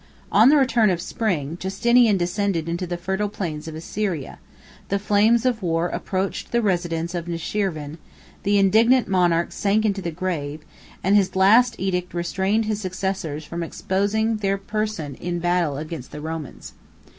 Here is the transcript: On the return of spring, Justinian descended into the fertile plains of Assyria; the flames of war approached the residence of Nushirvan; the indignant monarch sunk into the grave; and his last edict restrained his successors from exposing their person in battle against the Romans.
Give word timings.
On 0.31 0.49
the 0.49 0.57
return 0.57 0.89
of 0.89 0.99
spring, 0.99 1.57
Justinian 1.61 2.17
descended 2.17 2.67
into 2.67 2.87
the 2.87 2.97
fertile 2.97 3.29
plains 3.29 3.67
of 3.67 3.75
Assyria; 3.75 4.39
the 4.89 4.97
flames 4.97 5.45
of 5.45 5.61
war 5.61 5.89
approached 5.89 6.51
the 6.51 6.59
residence 6.63 7.13
of 7.13 7.27
Nushirvan; 7.27 7.99
the 8.41 8.57
indignant 8.57 9.07
monarch 9.07 9.51
sunk 9.51 9.85
into 9.85 10.01
the 10.01 10.09
grave; 10.09 10.61
and 11.03 11.15
his 11.15 11.35
last 11.35 11.75
edict 11.77 12.15
restrained 12.15 12.65
his 12.65 12.81
successors 12.81 13.45
from 13.45 13.61
exposing 13.61 14.37
their 14.37 14.57
person 14.57 15.13
in 15.21 15.37
battle 15.37 15.77
against 15.77 16.11
the 16.11 16.19
Romans. 16.19 16.73